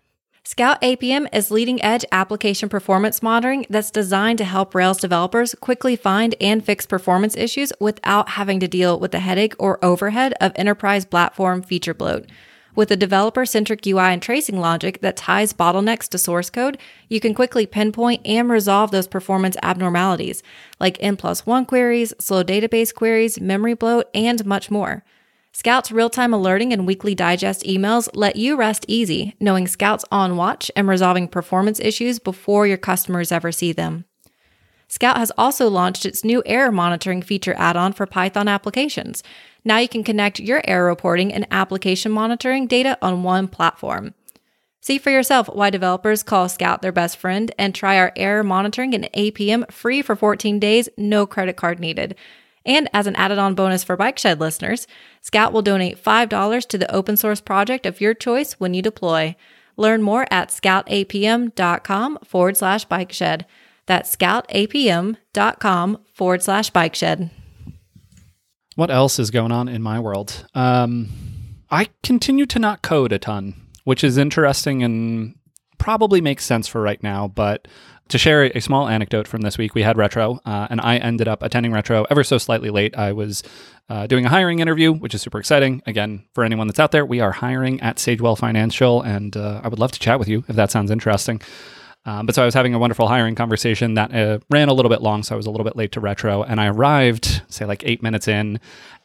[0.49, 5.97] Scout APM is leading edge application performance monitoring that's designed to help Rails developers quickly
[5.97, 10.53] find and fix performance issues without having to deal with the headache or overhead of
[10.55, 12.27] enterprise platform feature bloat.
[12.75, 16.77] With a developer centric UI and tracing logic that ties bottlenecks to source code,
[17.09, 20.43] you can quickly pinpoint and resolve those performance abnormalities,
[20.79, 25.03] like N plus one queries, slow database queries, memory bloat, and much more.
[25.51, 30.37] Scout's real time alerting and weekly digest emails let you rest easy, knowing Scout's on
[30.37, 34.05] watch and resolving performance issues before your customers ever see them.
[34.87, 39.21] Scout has also launched its new error monitoring feature add on for Python applications.
[39.65, 44.13] Now you can connect your error reporting and application monitoring data on one platform.
[44.79, 48.93] See for yourself why developers call Scout their best friend and try our error monitoring
[48.93, 52.15] and APM free for 14 days, no credit card needed.
[52.67, 54.85] And as an added on bonus for Bike Shed listeners,
[55.21, 59.35] Scout will donate $5 to the open source project of your choice when you deploy.
[59.77, 63.45] Learn more at scoutapm.com forward slash bike shed.
[63.85, 67.29] That's scoutapm.com forward slash bike shed.
[68.75, 70.45] What else is going on in my world?
[70.53, 71.09] Um,
[71.71, 73.53] I continue to not code a ton,
[73.85, 75.35] which is interesting and
[75.77, 77.67] probably makes sense for right now, but
[78.09, 81.27] to share a small anecdote from this week, we had Retro, uh, and I ended
[81.27, 82.97] up attending Retro ever so slightly late.
[82.97, 83.43] I was
[83.89, 85.81] uh, doing a hiring interview, which is super exciting.
[85.85, 89.67] Again, for anyone that's out there, we are hiring at Sagewell Financial, and uh, I
[89.67, 91.41] would love to chat with you if that sounds interesting.
[92.05, 94.89] Um, but so I was having a wonderful hiring conversation that uh, ran a little
[94.89, 97.65] bit long, so I was a little bit late to Retro, and I arrived, say,
[97.65, 98.59] like eight minutes in,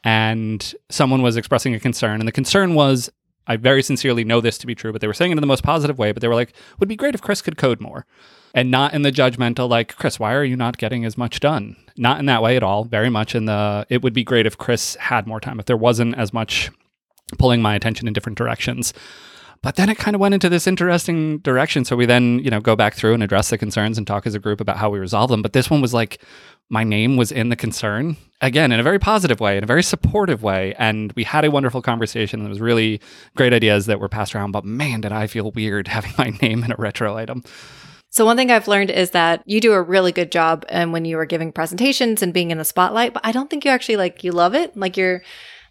[0.05, 3.11] and someone was expressing a concern, and the concern was
[3.45, 5.49] I very sincerely know this to be true, but they were saying it in the
[5.49, 6.13] most positive way.
[6.13, 8.07] But they were like, would be great if Chris could code more
[8.55, 11.77] and not in the judgmental like chris why are you not getting as much done?
[11.97, 12.85] Not in that way at all.
[12.85, 15.77] Very much in the it would be great if chris had more time if there
[15.77, 16.71] wasn't as much
[17.39, 18.93] pulling my attention in different directions.
[19.63, 21.85] But then it kind of went into this interesting direction.
[21.85, 24.35] So we then you know go back through and address the concerns and talk as
[24.35, 25.43] a group about how we resolve them.
[25.43, 26.21] But this one was like
[26.69, 29.83] my name was in the concern again in a very positive way in a very
[29.83, 30.75] supportive way.
[30.79, 32.41] And we had a wonderful conversation.
[32.41, 33.01] And it was really
[33.37, 34.51] great ideas that were passed around.
[34.53, 37.45] But man did i feel weird having my name in a retro item
[38.13, 40.93] so one thing I've learned is that you do a really good job and um,
[40.93, 43.71] when you are giving presentations and being in the spotlight, but I don't think you
[43.71, 44.77] actually like you love it.
[44.77, 45.23] Like you're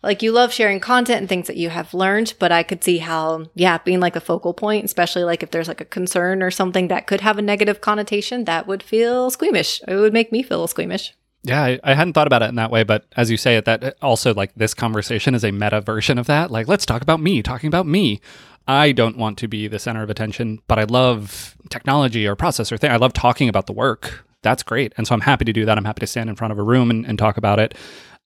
[0.02, 2.98] like you love sharing content and things that you have learned, but I could see
[2.98, 6.50] how yeah, being like a focal point, especially like if there's like a concern or
[6.50, 9.80] something that could have a negative connotation, that would feel squeamish.
[9.88, 11.14] It would make me feel squeamish.
[11.44, 13.66] Yeah, I, I, hadn't thought about it in that way, but as you say it,
[13.66, 16.52] that also like this conversation is a meta version of that.
[16.52, 18.22] Like, let's talk about me, talking about me.
[18.68, 22.72] I don't want to be the center of attention, but I love technology or process
[22.72, 22.92] or thing.
[22.92, 24.26] I love talking about the work.
[24.44, 24.94] That's great.
[24.98, 25.78] And so I'm happy to do that.
[25.78, 27.76] I'm happy to stand in front of a room and, and talk about it.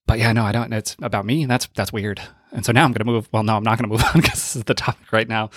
[0.06, 0.72] But yeah, no, I don't.
[0.72, 1.46] It's about me.
[1.46, 2.20] That's that's weird.
[2.52, 3.28] And so now I'm going to move.
[3.32, 5.50] Well, no, I'm not going to move on because this is the topic right now.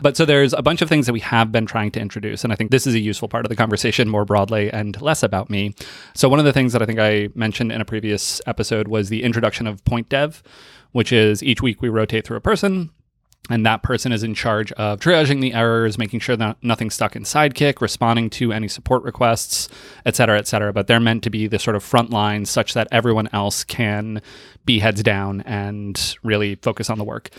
[0.00, 2.42] But so there's a bunch of things that we have been trying to introduce.
[2.42, 5.22] And I think this is a useful part of the conversation more broadly and less
[5.22, 5.74] about me.
[6.14, 9.10] So one of the things that I think I mentioned in a previous episode was
[9.10, 10.42] the introduction of Point Dev,
[10.92, 12.90] which is each week we rotate through a person
[13.50, 17.16] and that person is in charge of triaging the errors, making sure that nothing's stuck
[17.16, 19.68] in Sidekiq, responding to any support requests,
[20.06, 20.72] et cetera, et cetera.
[20.72, 24.22] But they're meant to be the sort of front line such that everyone else can
[24.64, 27.30] be heads down and really focus on the work.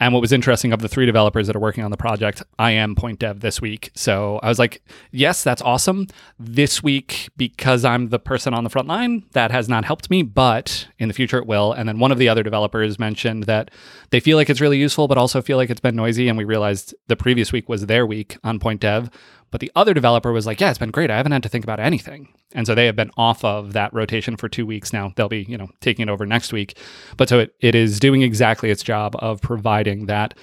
[0.00, 2.70] And what was interesting of the three developers that are working on the project, I
[2.70, 3.90] am point dev this week.
[3.94, 4.82] So I was like,
[5.12, 6.06] yes, that's awesome.
[6.38, 10.22] This week, because I'm the person on the front line, that has not helped me,
[10.22, 11.72] but in the future it will.
[11.72, 13.70] And then one of the other developers mentioned that
[14.08, 16.28] they feel like it's really useful, but also feel like it's been noisy.
[16.28, 19.10] And we realized the previous week was their week on point dev.
[19.50, 21.10] But the other developer was like, yeah, it's been great.
[21.10, 22.28] I haven't had to think about anything.
[22.52, 25.12] And so they have been off of that rotation for two weeks now.
[25.16, 26.76] They'll be, you know, taking it over next week.
[27.16, 30.34] But so it, it is doing exactly its job of providing that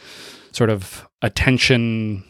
[0.51, 2.23] sort of attention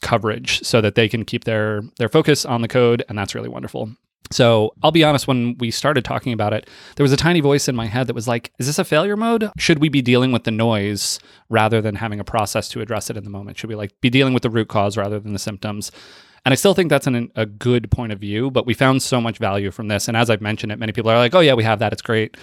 [0.00, 3.48] coverage so that they can keep their their focus on the code and that's really
[3.48, 3.90] wonderful.
[4.30, 7.68] So I'll be honest, when we started talking about it, there was a tiny voice
[7.68, 9.50] in my head that was like, is this a failure mode?
[9.58, 11.18] Should we be dealing with the noise
[11.50, 13.58] rather than having a process to address it in the moment?
[13.58, 15.92] Should we like be dealing with the root cause rather than the symptoms?
[16.44, 19.20] And I still think that's an, a good point of view, but we found so
[19.20, 20.08] much value from this.
[20.08, 21.92] And as I've mentioned it, many people are like, oh, yeah, we have that.
[21.92, 22.36] It's great.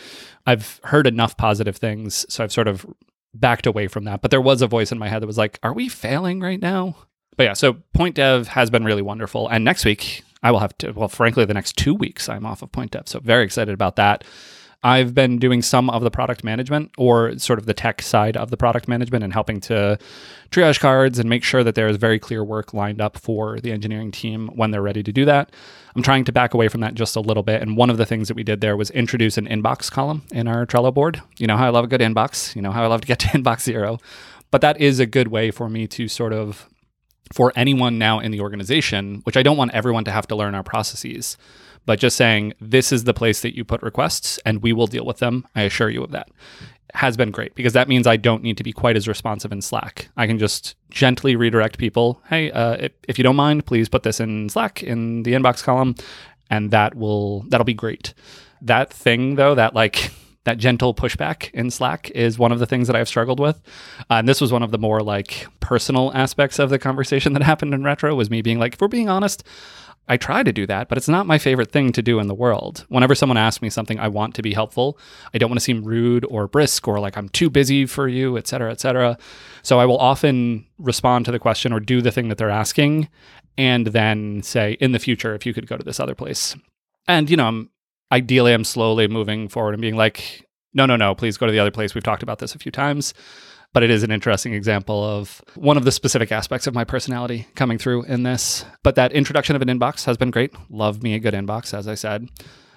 [0.46, 2.26] I've heard enough positive things.
[2.30, 2.86] So I've sort of
[3.34, 4.22] backed away from that.
[4.22, 6.62] But there was a voice in my head that was like, are we failing right
[6.62, 6.96] now?
[7.36, 9.50] But yeah, so Point Dev has been really wonderful.
[9.50, 12.62] And next week, I will have to, well, frankly, the next two weeks I'm off
[12.62, 13.08] of Point Dev.
[13.08, 14.24] So very excited about that.
[14.82, 18.50] I've been doing some of the product management or sort of the tech side of
[18.50, 20.00] the product management and helping to
[20.52, 23.74] triage cards and make sure that there is very clear work lined up for the
[23.74, 25.52] engineering team when they're ready to do that.
[25.96, 27.62] I'm trying to back away from that just a little bit.
[27.62, 30.48] And one of the things that we did there was introduce an inbox column in
[30.48, 31.22] our Trello board.
[31.38, 33.20] You know how I love a good inbox, you know how I love to get
[33.20, 33.98] to inbox zero.
[34.50, 36.70] But that is a good way for me to sort of
[37.34, 40.56] for anyone now in the organization, which I don't want everyone to have to learn
[40.56, 41.38] our processes,
[41.86, 45.06] but just saying this is the place that you put requests and we will deal
[45.06, 45.48] with them.
[45.56, 46.30] I assure you of that.
[46.96, 49.62] Has been great because that means I don't need to be quite as responsive in
[49.62, 50.10] Slack.
[50.18, 52.20] I can just gently redirect people.
[52.28, 55.64] Hey, uh, if, if you don't mind, please put this in Slack in the inbox
[55.64, 55.94] column,
[56.50, 58.16] and that will that'll be great.
[58.60, 60.10] That thing though, that like
[60.50, 63.62] that gentle pushback in Slack is one of the things that I've struggled with.
[64.10, 67.44] Uh, and this was one of the more like personal aspects of the conversation that
[67.44, 69.44] happened in retro was me being like, if we're being honest,
[70.08, 72.34] I try to do that, but it's not my favorite thing to do in the
[72.34, 72.84] world.
[72.90, 74.98] Whenever someone asks me something, I want to be helpful.
[75.36, 78.36] I don't want to seem rude or brisk or like I'm too busy for you,
[78.36, 79.20] et cetera, et cetera.
[79.62, 83.08] So I will often respond to the question or do the thing that they're asking
[83.56, 86.56] and then say, in the future, if you could go to this other place.
[87.08, 87.70] And, you know, I'm
[88.12, 91.60] ideally I'm slowly moving forward and being like, no, no, no, please go to the
[91.60, 91.96] other place.
[91.96, 93.14] We've talked about this a few times.
[93.72, 97.48] But it is an interesting example of one of the specific aspects of my personality
[97.54, 98.66] coming through in this.
[98.82, 100.52] But that introduction of an inbox has been great.
[100.72, 102.28] Love me a good inbox, as I said.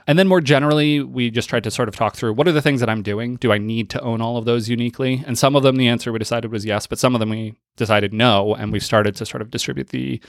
[0.06, 2.62] And then more generally, we just tried to sort of talk through what are the
[2.62, 3.36] things that I'm doing?
[3.36, 5.22] Do I need to own all of those uniquely?
[5.26, 7.54] And some of them, the answer we decided was yes, but some of them we
[7.76, 10.20] decided no, and we started to sort of distribute the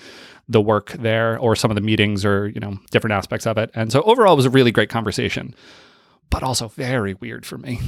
[0.48, 3.72] the work there, or some of the meetings, or you know, different aspects of it.
[3.74, 5.56] And so overall, it was a really great conversation,
[6.30, 7.80] but also very weird for me.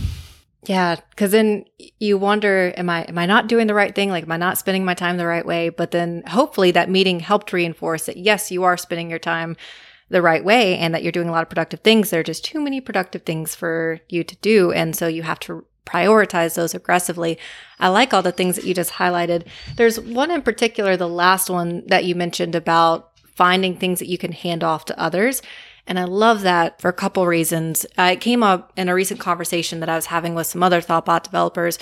[0.67, 1.65] Yeah, because then
[1.99, 4.09] you wonder, am I am I not doing the right thing?
[4.09, 5.69] Like, am I not spending my time the right way?
[5.69, 9.55] But then hopefully that meeting helped reinforce that yes, you are spending your time
[10.09, 12.09] the right way and that you're doing a lot of productive things.
[12.09, 14.71] There are just too many productive things for you to do.
[14.71, 17.37] And so you have to prioritize those aggressively.
[17.79, 19.47] I like all the things that you just highlighted.
[19.75, 24.17] There's one in particular, the last one that you mentioned about finding things that you
[24.17, 25.41] can hand off to others.
[25.87, 27.85] And I love that for a couple reasons.
[27.97, 30.81] Uh, it came up in a recent conversation that I was having with some other
[30.81, 31.77] Thoughtbot developers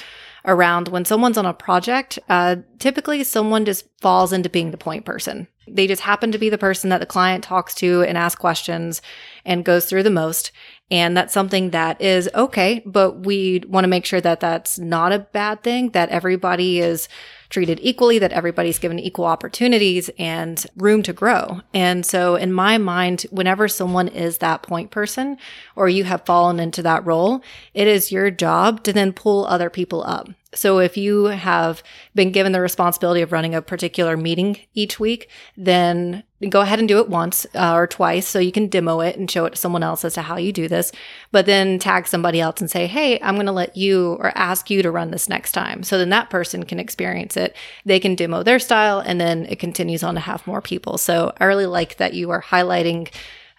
[0.46, 5.06] around when someone's on a project, uh, typically someone just falls into being the point
[5.06, 5.48] person.
[5.68, 9.02] They just happen to be the person that the client talks to and asks questions
[9.46, 10.52] and goes through the most.
[10.94, 15.12] And that's something that is okay, but we want to make sure that that's not
[15.12, 17.10] a bad thing, that everybody is
[17.50, 21.62] treated equally, that everybody's given equal opportunities and room to grow.
[21.74, 25.38] And so in my mind, whenever someone is that point person
[25.76, 29.72] or you have fallen into that role, it is your job to then pull other
[29.72, 30.30] people up.
[30.56, 35.30] So if you have been given the responsibility of running a particular meeting each week,
[35.58, 39.16] then go ahead and do it once uh, or twice so you can demo it
[39.16, 40.83] and show it to someone else as to how you do this.
[41.32, 44.70] But then tag somebody else and say, hey, I'm going to let you or ask
[44.70, 45.84] you to run this next time.
[45.84, 47.56] So then that person can experience it.
[47.86, 50.98] They can demo their style and then it continues on to have more people.
[50.98, 53.12] So I really like that you are highlighting.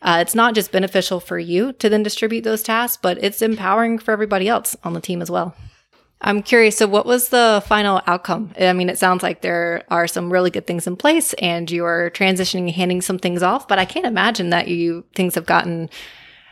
[0.03, 3.99] Uh, it's not just beneficial for you to then distribute those tasks, but it's empowering
[3.99, 5.55] for everybody else on the team as well.
[6.25, 6.79] I'm curious.
[6.79, 8.53] So, what was the final outcome?
[8.59, 11.85] I mean, it sounds like there are some really good things in place, and you
[11.85, 13.69] are transitioning and handing some things off.
[13.69, 15.91] But I can't imagine that you things have gotten.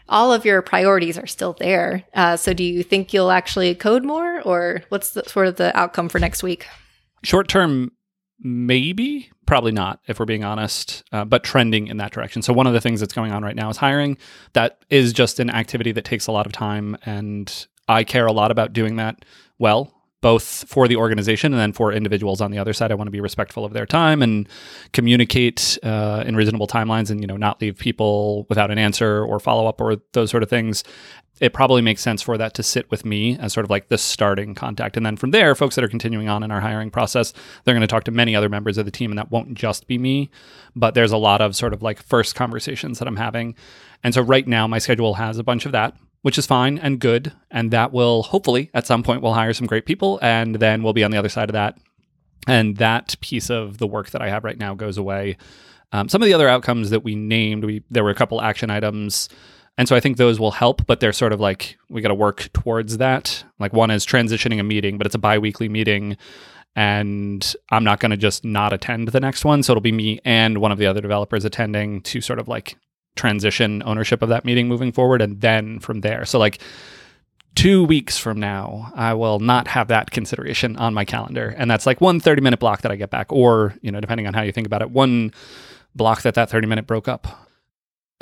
[0.09, 2.05] All of your priorities are still there.
[2.15, 5.77] Uh, so, do you think you'll actually code more, or what's the, sort of the
[5.77, 6.67] outcome for next week?
[7.23, 7.93] Short term,
[8.41, 12.43] maybe, probably not, if we're being honest, uh, but trending in that direction.
[12.43, 14.19] So, one of the things that's going on right now is hiring.
[14.53, 18.33] That is just an activity that takes a lot of time, and I care a
[18.33, 19.25] lot about doing that
[19.59, 22.91] well, both for the organization and then for individuals on the other side.
[22.91, 24.49] I want to be respectful of their time and
[24.93, 29.39] communicate uh, in reasonable timelines and, you know, not leave people without an answer or
[29.39, 30.85] follow up or those sort of things.
[31.41, 33.99] It probably makes sense for that to sit with me as sort of like the
[33.99, 34.97] starting contact.
[34.97, 37.33] And then from there, folks that are continuing on in our hiring process,
[37.65, 39.89] they're going to talk to many other members of the team, and that won't just
[39.89, 40.31] be me.
[40.77, 43.57] But there's a lot of sort of like first conversations that I'm having.
[44.05, 46.99] And so right now, my schedule has a bunch of that which is fine and
[46.99, 47.33] good.
[47.51, 50.93] And that will hopefully at some point we'll hire some great people and then we'll
[50.93, 51.79] be on the other side of that.
[52.49, 55.37] And that piece of the work that I have right now goes away.
[55.92, 58.71] Um, some of the other outcomes that we named, we there were a couple action
[58.71, 59.29] items.
[59.79, 62.15] And so I think those will help, but they're sort of like we got to
[62.15, 63.44] work towards that.
[63.59, 66.17] Like one is transitioning a meeting, but it's a biweekly meeting
[66.75, 69.63] and I'm not going to just not attend the next one.
[69.63, 72.77] So it'll be me and one of the other developers attending to sort of like
[73.17, 76.58] transition ownership of that meeting moving forward and then from there so like
[77.54, 81.85] two weeks from now i will not have that consideration on my calendar and that's
[81.87, 84.42] like one 30 minute block that i get back or you know depending on how
[84.42, 85.33] you think about it one
[85.94, 87.42] block that that 30 minute broke up.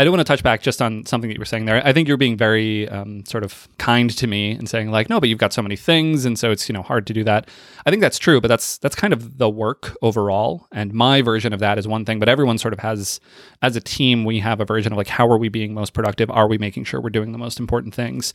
[0.01, 1.87] I do want to touch back just on something that you were saying there.
[1.87, 5.21] I think you're being very um, sort of kind to me and saying like, no,
[5.21, 7.51] but you've got so many things, and so it's you know hard to do that.
[7.85, 10.67] I think that's true, but that's that's kind of the work overall.
[10.73, 13.21] And my version of that is one thing, but everyone sort of has,
[13.61, 16.31] as a team, we have a version of like, how are we being most productive?
[16.31, 18.33] Are we making sure we're doing the most important things?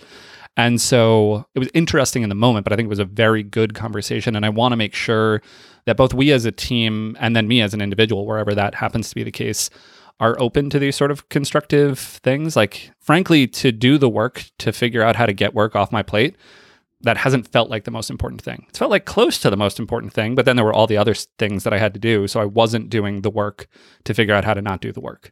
[0.55, 3.41] And so it was interesting in the moment, but I think it was a very
[3.41, 4.36] good conversation.
[4.36, 5.41] And I want to make sure
[5.86, 9.09] that both we as a team and then me as an individual, wherever that happens
[9.09, 9.72] to be the case,
[10.20, 12.55] are open to these sort of constructive things.
[12.55, 16.03] Like, frankly, to do the work to figure out how to get work off my
[16.03, 16.36] plate,
[17.01, 18.66] that hasn't felt like the most important thing.
[18.70, 20.97] It's felt like close to the most important thing, but then there were all the
[20.97, 22.28] other things that I had to do.
[22.28, 23.68] So I wasn't doing the work
[24.05, 25.32] to figure out how to not do the work.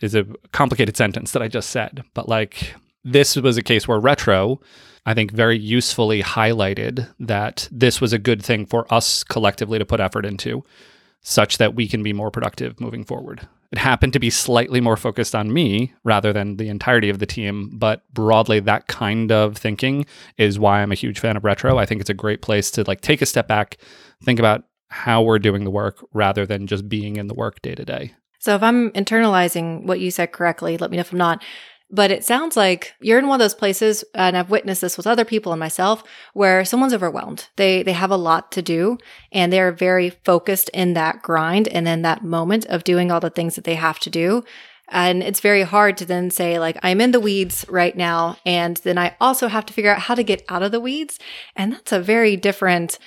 [0.00, 3.98] Is a complicated sentence that I just said, but like this was a case where
[3.98, 4.60] retro,
[5.06, 9.86] I think, very usefully highlighted that this was a good thing for us collectively to
[9.86, 10.64] put effort into,
[11.20, 13.48] such that we can be more productive moving forward.
[13.70, 17.26] It happened to be slightly more focused on me rather than the entirety of the
[17.26, 20.06] team, but broadly that kind of thinking
[20.38, 21.76] is why I'm a huge fan of retro.
[21.76, 23.76] I think it's a great place to like take a step back,
[24.22, 27.74] think about how we're doing the work rather than just being in the work day
[27.74, 28.14] to day.
[28.38, 31.42] So if I'm internalizing what you said correctly, let me know if I'm not.
[31.90, 35.06] But it sounds like you're in one of those places, and I've witnessed this with
[35.06, 37.48] other people and myself, where someone's overwhelmed.
[37.56, 38.98] They they have a lot to do,
[39.32, 43.30] and they're very focused in that grind and in that moment of doing all the
[43.30, 44.44] things that they have to do.
[44.90, 48.76] And it's very hard to then say, like, I'm in the weeds right now, and
[48.78, 51.18] then I also have to figure out how to get out of the weeds.
[51.56, 52.98] And that's a very different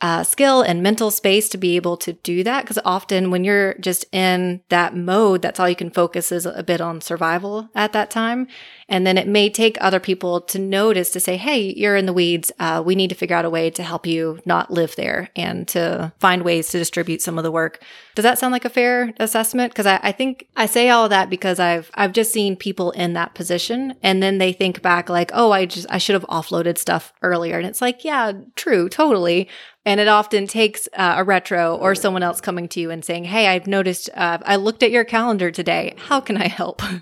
[0.00, 2.62] uh, skill and mental space to be able to do that.
[2.62, 6.62] Because often when you're just in that mode, that's all you can focus is a
[6.62, 8.46] bit on survival at that time.
[8.88, 12.12] And then it may take other people to notice to say, Hey, you're in the
[12.12, 12.50] weeds.
[12.58, 15.68] Uh, we need to figure out a way to help you not live there and
[15.68, 17.82] to find ways to distribute some of the work.
[18.14, 19.74] Does that sound like a fair assessment?
[19.74, 23.12] Cause I, I think I say all that because I've, I've just seen people in
[23.12, 26.78] that position and then they think back like, Oh, I just, I should have offloaded
[26.78, 27.58] stuff earlier.
[27.58, 29.48] And it's like, yeah, true, totally.
[29.84, 33.24] And it often takes uh, a retro or someone else coming to you and saying,
[33.24, 35.94] Hey, I've noticed, uh, I looked at your calendar today.
[35.98, 36.82] How can I help?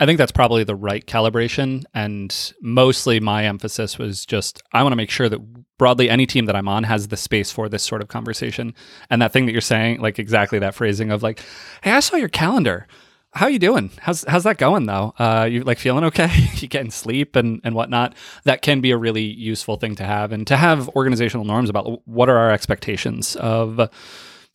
[0.00, 1.84] I think that's probably the right calibration.
[1.92, 5.38] And mostly my emphasis was just I want to make sure that
[5.78, 8.74] broadly any team that I'm on has the space for this sort of conversation.
[9.10, 11.40] And that thing that you're saying, like exactly that phrasing of like,
[11.82, 12.86] hey, I saw your calendar.
[13.32, 13.90] How are you doing?
[14.00, 15.14] How's how's that going though?
[15.18, 16.30] Uh, you like feeling okay?
[16.56, 18.16] you getting sleep and and whatnot?
[18.44, 22.06] That can be a really useful thing to have, and to have organizational norms about
[22.08, 23.88] what are our expectations of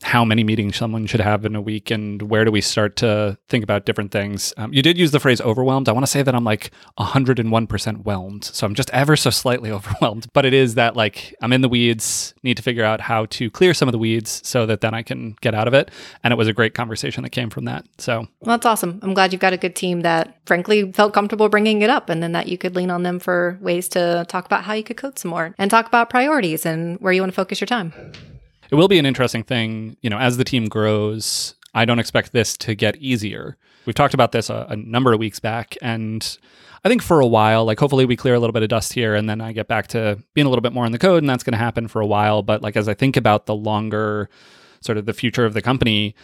[0.05, 3.35] how many meetings someone should have in a week and where do we start to
[3.49, 4.53] think about different things.
[4.55, 5.89] Um, you did use the phrase overwhelmed.
[5.89, 8.43] I want to say that I'm like 101% whelmed.
[8.43, 10.27] So I'm just ever so slightly overwhelmed.
[10.31, 13.49] But it is that like I'm in the weeds, need to figure out how to
[13.49, 15.89] clear some of the weeds so that then I can get out of it.
[16.23, 17.87] And it was a great conversation that came from that.
[17.97, 18.99] So well, that's awesome.
[19.01, 22.21] I'm glad you've got a good team that frankly felt comfortable bringing it up and
[22.21, 24.97] then that you could lean on them for ways to talk about how you could
[24.97, 27.91] code some more and talk about priorities and where you want to focus your time
[28.71, 31.55] it will be an interesting thing, you know, as the team grows.
[31.73, 33.57] I don't expect this to get easier.
[33.85, 36.37] We've talked about this a, a, number of weeks back, and
[36.83, 39.13] I think for a while, like hopefully we clear a little bit of dust here,
[39.13, 41.29] and then I get back to being a little bit more in the code, and
[41.29, 42.41] that's going to happen for a while.
[42.41, 44.29] But like as I think about the longer,
[44.81, 46.15] sort of the future of the company,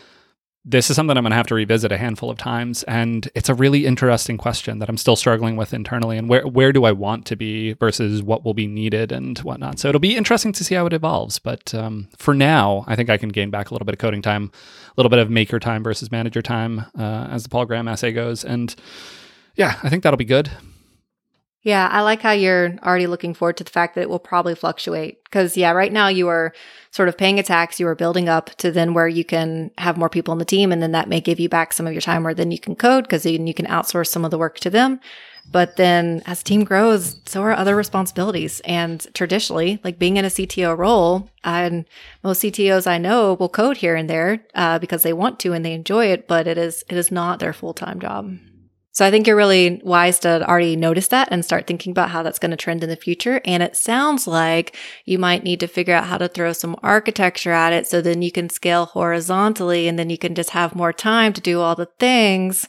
[0.63, 3.49] this is something I'm going to have to revisit a handful of times, and it's
[3.49, 6.17] a really interesting question that I'm still struggling with internally.
[6.17, 9.79] And where where do I want to be versus what will be needed and whatnot?
[9.79, 11.39] So it'll be interesting to see how it evolves.
[11.39, 14.21] But um, for now, I think I can gain back a little bit of coding
[14.21, 14.51] time,
[14.87, 18.11] a little bit of maker time versus manager time, uh, as the Paul Graham essay
[18.11, 18.43] goes.
[18.45, 18.75] And
[19.55, 20.51] yeah, I think that'll be good.
[21.63, 24.55] Yeah, I like how you're already looking forward to the fact that it will probably
[24.55, 25.23] fluctuate.
[25.25, 26.53] Because, yeah, right now you are
[26.89, 29.95] sort of paying a tax, you are building up to then where you can have
[29.97, 30.71] more people on the team.
[30.71, 32.75] And then that may give you back some of your time where then you can
[32.75, 34.99] code because then you can outsource some of the work to them.
[35.51, 38.61] But then as team grows, so are other responsibilities.
[38.65, 41.85] And traditionally, like being in a CTO role, and
[42.23, 45.63] most CTOs I know will code here and there uh, because they want to and
[45.63, 48.37] they enjoy it, but it is it is not their full time job.
[48.93, 52.23] So I think you're really wise to already notice that and start thinking about how
[52.23, 53.39] that's going to trend in the future.
[53.45, 54.75] And it sounds like
[55.05, 58.21] you might need to figure out how to throw some architecture at it so then
[58.21, 61.75] you can scale horizontally and then you can just have more time to do all
[61.75, 62.67] the things.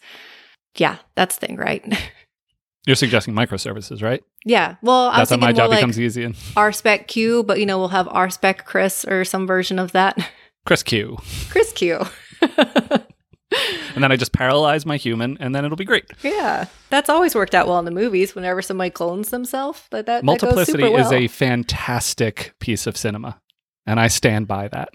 [0.76, 1.84] Yeah, that's the thing, right?
[2.86, 4.24] You're suggesting microservices, right?
[4.44, 4.76] Yeah.
[4.82, 6.24] Well, I that's how my job like becomes easy.
[6.24, 10.18] And RSpec Q, but you know we'll have RSpec Chris or some version of that.
[10.66, 11.18] Chris Q.
[11.50, 12.00] Chris Q.
[13.94, 16.04] and then I just parallelize my human, and then it'll be great.
[16.22, 18.34] Yeah, that's always worked out well in the movies.
[18.34, 21.06] Whenever somebody clones themselves, that that multiplicity that well.
[21.06, 23.40] is a fantastic piece of cinema,
[23.86, 24.90] and I stand by that.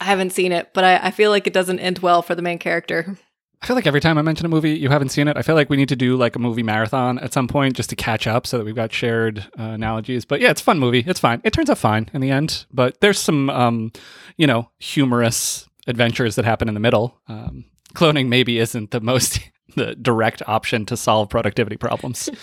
[0.00, 2.42] I haven't seen it, but I, I feel like it doesn't end well for the
[2.42, 3.16] main character.
[3.62, 5.36] I feel like every time I mention a movie, you haven't seen it.
[5.36, 7.90] I feel like we need to do like a movie marathon at some point just
[7.90, 10.24] to catch up so that we've got shared uh, analogies.
[10.24, 11.04] But yeah, it's a fun movie.
[11.06, 11.42] It's fine.
[11.44, 12.64] It turns out fine in the end.
[12.72, 13.92] But there's some, um,
[14.38, 17.20] you know, humorous adventures that happen in the middle.
[17.28, 19.40] Um, cloning maybe isn't the most
[19.76, 22.28] the direct option to solve productivity problems.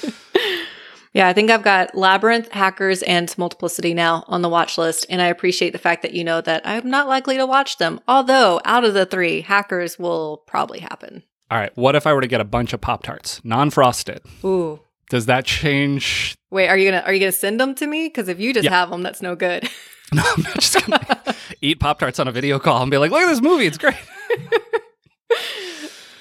[1.14, 5.04] Yeah, I think I've got Labyrinth, Hackers, and Multiplicity now on the watch list.
[5.10, 8.00] And I appreciate the fact that you know that I'm not likely to watch them.
[8.08, 11.24] Although, out of the three, Hackers will probably happen.
[11.50, 11.76] All right.
[11.76, 14.22] What if I were to get a bunch of Pop Tarts, non frosted?
[14.44, 14.82] Ooh.
[15.10, 16.36] Does that change?
[16.52, 18.10] Wait, are you gonna are you gonna send them to me?
[18.10, 18.72] Because if you just Yeah.
[18.72, 19.68] have them, that's no good.
[20.14, 23.10] No, I'm not just gonna eat Pop Tarts on a video call and be like,
[23.12, 23.96] "Look at this movie, it's great."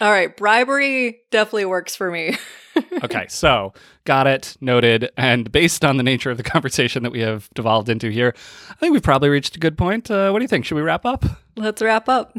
[0.00, 2.36] All right, bribery definitely works for me.
[3.04, 3.72] okay, so
[4.04, 7.88] got it, noted, and based on the nature of the conversation that we have devolved
[7.88, 8.34] into here,
[8.70, 10.10] I think we've probably reached a good point.
[10.10, 10.64] Uh, what do you think?
[10.64, 11.24] Should we wrap up?
[11.56, 12.36] Let's wrap up.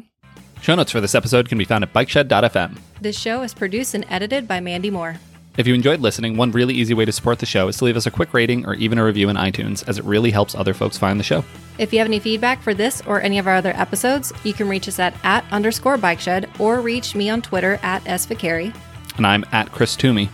[0.61, 2.77] Show notes for this episode can be found at bikeshed.fm.
[3.01, 5.17] This show is produced and edited by Mandy Moore.
[5.57, 7.97] If you enjoyed listening, one really easy way to support the show is to leave
[7.97, 10.75] us a quick rating or even a review in iTunes, as it really helps other
[10.75, 11.43] folks find the show.
[11.79, 14.69] If you have any feedback for this or any of our other episodes, you can
[14.69, 18.75] reach us at at underscore bike shed or reach me on Twitter at SViccari.
[19.17, 20.29] And I'm at Chris Toomey.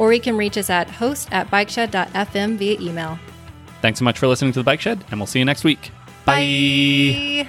[0.00, 3.18] Or you can reach us at host at bikeshed.fm via email.
[3.82, 5.92] Thanks so much for listening to The Bike Shed, and we'll see you next week.
[6.24, 7.48] Bye.